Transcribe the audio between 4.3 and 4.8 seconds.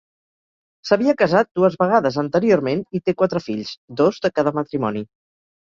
cada